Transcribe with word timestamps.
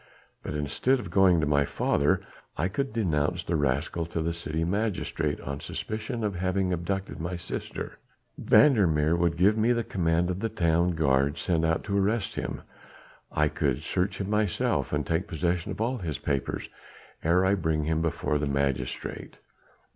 But, 0.41 0.55
instead 0.55 0.99
of 0.99 1.11
going 1.11 1.39
to 1.41 1.45
my 1.45 1.63
father, 1.63 2.21
I 2.57 2.69
could 2.69 2.91
denounce 2.91 3.43
the 3.43 3.55
rascal 3.55 4.07
to 4.07 4.23
the 4.23 4.33
city 4.33 4.63
magistrate 4.63 5.39
on 5.41 5.59
suspicion 5.59 6.23
of 6.23 6.33
having 6.37 6.73
abducted 6.73 7.19
my 7.19 7.35
sister. 7.35 7.99
Van 8.35 8.73
der 8.73 8.87
Meer 8.87 9.15
would 9.15 9.37
give 9.37 9.55
me 9.55 9.73
the 9.73 9.83
command 9.83 10.31
of 10.31 10.39
the 10.39 10.49
town 10.49 10.95
guard 10.95 11.37
sent 11.37 11.63
out 11.63 11.83
to 11.83 11.95
arrest 11.99 12.33
him, 12.33 12.63
I 13.31 13.47
could 13.47 13.83
search 13.83 14.19
him 14.19 14.27
myself 14.31 14.91
and 14.91 15.05
take 15.05 15.27
possession 15.27 15.71
of 15.71 15.79
all 15.79 15.97
his 15.99 16.17
papers 16.17 16.67
ere 17.23 17.45
I 17.45 17.53
bring 17.53 17.83
him 17.83 18.01
before 18.01 18.39
the 18.39 18.47
magistrate." 18.47 19.37